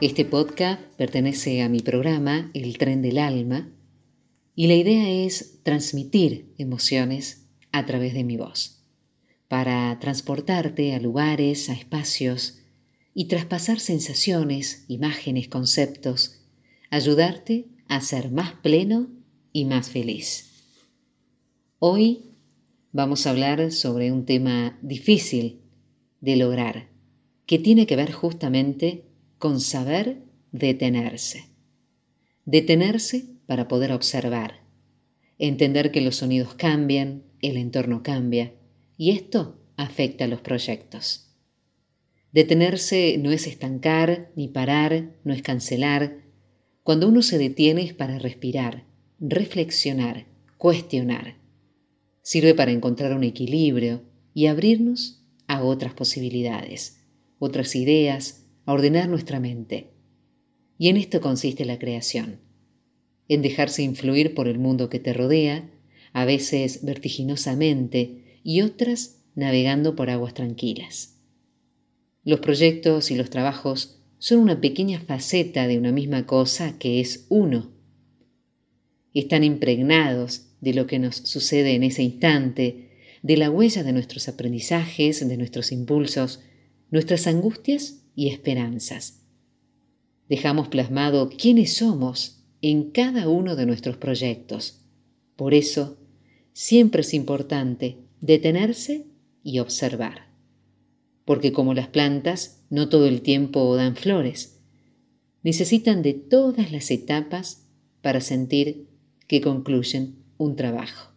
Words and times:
Este 0.00 0.24
podcast 0.24 0.80
pertenece 0.96 1.60
a 1.60 1.68
mi 1.68 1.80
programa 1.80 2.52
El 2.54 2.78
tren 2.78 3.02
del 3.02 3.18
alma 3.18 3.68
y 4.54 4.68
la 4.68 4.74
idea 4.74 5.10
es 5.10 5.60
transmitir 5.64 6.54
emociones 6.56 7.48
a 7.72 7.84
través 7.84 8.14
de 8.14 8.22
mi 8.22 8.36
voz, 8.36 8.80
para 9.48 9.98
transportarte 9.98 10.94
a 10.94 11.00
lugares, 11.00 11.68
a 11.68 11.72
espacios 11.72 12.60
y 13.12 13.24
traspasar 13.24 13.80
sensaciones, 13.80 14.84
imágenes, 14.86 15.48
conceptos, 15.48 16.44
ayudarte 16.90 17.66
a 17.88 18.00
ser 18.00 18.30
más 18.30 18.52
pleno 18.52 19.08
y 19.52 19.64
más 19.64 19.90
feliz. 19.90 20.64
Hoy 21.80 22.36
vamos 22.92 23.26
a 23.26 23.30
hablar 23.30 23.72
sobre 23.72 24.12
un 24.12 24.26
tema 24.26 24.78
difícil 24.80 25.62
de 26.20 26.36
lograr, 26.36 26.88
que 27.46 27.58
tiene 27.58 27.88
que 27.88 27.96
ver 27.96 28.12
justamente 28.12 29.07
con 29.38 29.60
saber 29.60 30.18
detenerse. 30.52 31.46
Detenerse 32.44 33.26
para 33.46 33.68
poder 33.68 33.92
observar, 33.92 34.60
entender 35.38 35.92
que 35.92 36.00
los 36.00 36.16
sonidos 36.16 36.54
cambian, 36.54 37.24
el 37.40 37.56
entorno 37.56 38.02
cambia, 38.02 38.54
y 38.96 39.10
esto 39.10 39.60
afecta 39.76 40.24
a 40.24 40.28
los 40.28 40.40
proyectos. 40.40 41.28
Detenerse 42.32 43.16
no 43.18 43.30
es 43.30 43.46
estancar, 43.46 44.32
ni 44.34 44.48
parar, 44.48 45.14
no 45.24 45.32
es 45.32 45.42
cancelar. 45.42 46.24
Cuando 46.82 47.08
uno 47.08 47.22
se 47.22 47.38
detiene 47.38 47.82
es 47.82 47.94
para 47.94 48.18
respirar, 48.18 48.84
reflexionar, 49.18 50.26
cuestionar. 50.58 51.38
Sirve 52.22 52.54
para 52.54 52.72
encontrar 52.72 53.14
un 53.14 53.24
equilibrio 53.24 54.02
y 54.34 54.46
abrirnos 54.46 55.24
a 55.46 55.62
otras 55.62 55.94
posibilidades, 55.94 57.06
otras 57.38 57.74
ideas, 57.74 58.47
a 58.68 58.74
ordenar 58.74 59.08
nuestra 59.08 59.40
mente. 59.40 59.94
Y 60.76 60.88
en 60.88 60.98
esto 60.98 61.22
consiste 61.22 61.64
la 61.64 61.78
creación, 61.78 62.38
en 63.26 63.40
dejarse 63.40 63.82
influir 63.82 64.34
por 64.34 64.46
el 64.46 64.58
mundo 64.58 64.90
que 64.90 64.98
te 64.98 65.14
rodea, 65.14 65.70
a 66.12 66.26
veces 66.26 66.84
vertiginosamente 66.84 68.40
y 68.44 68.60
otras 68.60 69.22
navegando 69.34 69.96
por 69.96 70.10
aguas 70.10 70.34
tranquilas. 70.34 71.16
Los 72.24 72.40
proyectos 72.40 73.10
y 73.10 73.16
los 73.16 73.30
trabajos 73.30 74.02
son 74.18 74.40
una 74.40 74.60
pequeña 74.60 75.00
faceta 75.00 75.66
de 75.66 75.78
una 75.78 75.90
misma 75.90 76.26
cosa 76.26 76.78
que 76.78 77.00
es 77.00 77.24
uno. 77.30 77.72
Están 79.14 79.44
impregnados 79.44 80.50
de 80.60 80.74
lo 80.74 80.86
que 80.86 80.98
nos 80.98 81.16
sucede 81.16 81.74
en 81.74 81.84
ese 81.84 82.02
instante, 82.02 82.90
de 83.22 83.36
la 83.38 83.50
huella 83.50 83.82
de 83.82 83.94
nuestros 83.94 84.28
aprendizajes, 84.28 85.26
de 85.26 85.38
nuestros 85.38 85.72
impulsos, 85.72 86.40
nuestras 86.90 87.26
angustias 87.26 88.04
y 88.18 88.30
esperanzas. 88.30 89.22
Dejamos 90.28 90.66
plasmado 90.66 91.30
quiénes 91.30 91.76
somos 91.76 92.42
en 92.60 92.90
cada 92.90 93.28
uno 93.28 93.54
de 93.54 93.64
nuestros 93.64 93.96
proyectos. 93.96 94.80
Por 95.36 95.54
eso, 95.54 96.00
siempre 96.52 97.02
es 97.02 97.14
importante 97.14 97.98
detenerse 98.20 99.06
y 99.44 99.60
observar. 99.60 100.32
Porque 101.24 101.52
como 101.52 101.74
las 101.74 101.86
plantas, 101.86 102.64
no 102.70 102.88
todo 102.88 103.06
el 103.06 103.22
tiempo 103.22 103.76
dan 103.76 103.94
flores. 103.94 104.62
Necesitan 105.44 106.02
de 106.02 106.14
todas 106.14 106.72
las 106.72 106.90
etapas 106.90 107.68
para 108.02 108.20
sentir 108.20 108.88
que 109.28 109.40
concluyen 109.40 110.24
un 110.38 110.56
trabajo. 110.56 111.12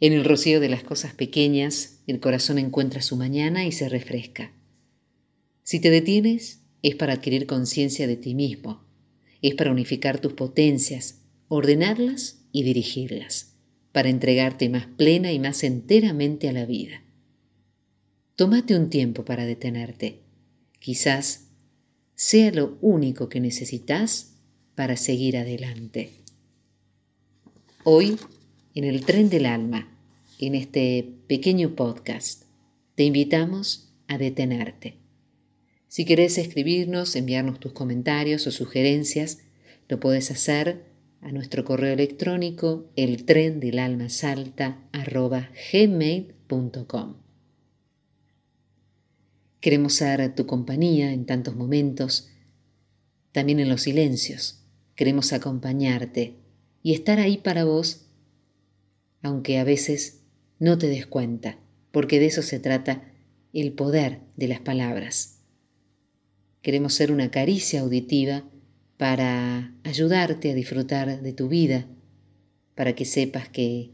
En 0.00 0.12
el 0.12 0.24
rocío 0.24 0.58
de 0.58 0.68
las 0.68 0.82
cosas 0.82 1.14
pequeñas, 1.14 2.02
el 2.08 2.18
corazón 2.18 2.58
encuentra 2.58 3.02
su 3.02 3.14
mañana 3.14 3.64
y 3.66 3.70
se 3.70 3.88
refresca. 3.88 4.55
Si 5.66 5.80
te 5.80 5.90
detienes, 5.90 6.62
es 6.82 6.94
para 6.94 7.14
adquirir 7.14 7.48
conciencia 7.48 8.06
de 8.06 8.16
ti 8.16 8.36
mismo, 8.36 8.84
es 9.42 9.56
para 9.56 9.72
unificar 9.72 10.20
tus 10.20 10.32
potencias, 10.32 11.24
ordenarlas 11.48 12.38
y 12.52 12.62
dirigirlas, 12.62 13.56
para 13.90 14.08
entregarte 14.08 14.68
más 14.68 14.86
plena 14.86 15.32
y 15.32 15.40
más 15.40 15.64
enteramente 15.64 16.48
a 16.48 16.52
la 16.52 16.66
vida. 16.66 17.02
Tómate 18.36 18.76
un 18.76 18.90
tiempo 18.90 19.24
para 19.24 19.44
detenerte. 19.44 20.20
Quizás 20.78 21.48
sea 22.14 22.52
lo 22.52 22.78
único 22.80 23.28
que 23.28 23.40
necesitas 23.40 24.36
para 24.76 24.96
seguir 24.96 25.36
adelante. 25.36 26.12
Hoy, 27.82 28.16
en 28.76 28.84
el 28.84 29.04
tren 29.04 29.30
del 29.30 29.46
alma, 29.46 29.98
en 30.38 30.54
este 30.54 31.12
pequeño 31.26 31.74
podcast, 31.74 32.44
te 32.94 33.02
invitamos 33.02 33.92
a 34.06 34.16
detenerte 34.16 35.04
si 35.88 36.04
querés 36.04 36.38
escribirnos, 36.38 37.16
enviarnos 37.16 37.60
tus 37.60 37.72
comentarios 37.72 38.46
o 38.46 38.50
sugerencias, 38.50 39.38
lo 39.88 40.00
puedes 40.00 40.30
hacer 40.30 40.84
a 41.20 41.32
nuestro 41.32 41.64
correo 41.64 41.92
electrónico 41.92 42.90
el 42.96 43.24
tren 43.24 43.60
del 43.60 43.78
alma. 43.78 44.08
Queremos 49.60 49.94
ser 49.94 50.34
tu 50.34 50.46
compañía 50.46 51.12
en 51.12 51.26
tantos 51.26 51.56
momentos, 51.56 52.28
también 53.32 53.60
en 53.60 53.68
los 53.68 53.82
silencios. 53.82 54.64
Queremos 54.94 55.32
acompañarte 55.32 56.36
y 56.82 56.94
estar 56.94 57.18
ahí 57.18 57.38
para 57.38 57.64
vos, 57.64 58.06
aunque 59.22 59.58
a 59.58 59.64
veces 59.64 60.22
no 60.58 60.78
te 60.78 60.88
des 60.88 61.06
cuenta, 61.06 61.58
porque 61.90 62.20
de 62.20 62.26
eso 62.26 62.42
se 62.42 62.60
trata 62.60 63.12
el 63.52 63.72
poder 63.72 64.20
de 64.36 64.48
las 64.48 64.60
palabras. 64.60 65.35
Queremos 66.66 66.94
ser 66.94 67.12
una 67.12 67.30
caricia 67.30 67.82
auditiva 67.82 68.42
para 68.96 69.72
ayudarte 69.84 70.50
a 70.50 70.54
disfrutar 70.54 71.22
de 71.22 71.32
tu 71.32 71.46
vida, 71.46 71.86
para 72.74 72.96
que 72.96 73.04
sepas 73.04 73.48
que 73.48 73.92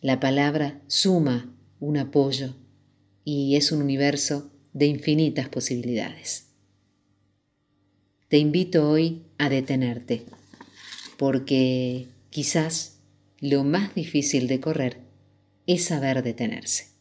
la 0.00 0.20
palabra 0.20 0.80
suma 0.86 1.52
un 1.80 1.96
apoyo 1.96 2.54
y 3.24 3.56
es 3.56 3.72
un 3.72 3.82
universo 3.82 4.52
de 4.74 4.86
infinitas 4.86 5.48
posibilidades. 5.48 6.52
Te 8.28 8.38
invito 8.38 8.88
hoy 8.88 9.24
a 9.36 9.48
detenerte, 9.48 10.22
porque 11.16 12.06
quizás 12.30 13.00
lo 13.40 13.64
más 13.64 13.92
difícil 13.92 14.46
de 14.46 14.60
correr 14.60 14.98
es 15.66 15.86
saber 15.86 16.22
detenerse. 16.22 16.95